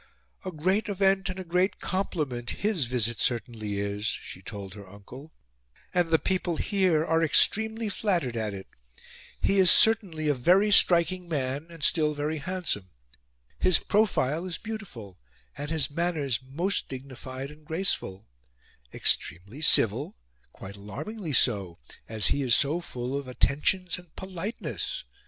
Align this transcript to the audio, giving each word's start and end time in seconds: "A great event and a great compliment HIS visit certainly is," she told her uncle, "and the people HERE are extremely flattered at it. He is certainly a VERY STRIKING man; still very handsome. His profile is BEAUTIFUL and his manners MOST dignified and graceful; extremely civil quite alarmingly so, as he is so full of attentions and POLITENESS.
"A 0.43 0.51
great 0.51 0.89
event 0.89 1.29
and 1.29 1.39
a 1.39 1.43
great 1.43 1.79
compliment 1.79 2.49
HIS 2.49 2.85
visit 2.85 3.19
certainly 3.19 3.79
is," 3.79 4.03
she 4.07 4.41
told 4.41 4.73
her 4.73 4.89
uncle, 4.89 5.31
"and 5.93 6.09
the 6.09 6.17
people 6.17 6.55
HERE 6.57 7.05
are 7.05 7.21
extremely 7.21 7.87
flattered 7.87 8.35
at 8.35 8.51
it. 8.55 8.65
He 9.43 9.59
is 9.59 9.69
certainly 9.69 10.27
a 10.27 10.33
VERY 10.33 10.71
STRIKING 10.71 11.29
man; 11.29 11.67
still 11.81 12.15
very 12.15 12.39
handsome. 12.39 12.89
His 13.59 13.77
profile 13.77 14.47
is 14.47 14.57
BEAUTIFUL 14.57 15.19
and 15.55 15.69
his 15.69 15.91
manners 15.91 16.39
MOST 16.41 16.89
dignified 16.89 17.51
and 17.51 17.63
graceful; 17.63 18.25
extremely 18.91 19.61
civil 19.61 20.17
quite 20.51 20.77
alarmingly 20.77 21.33
so, 21.33 21.77
as 22.09 22.29
he 22.33 22.41
is 22.41 22.55
so 22.55 22.81
full 22.81 23.15
of 23.15 23.27
attentions 23.27 23.99
and 23.99 24.15
POLITENESS. 24.15 25.03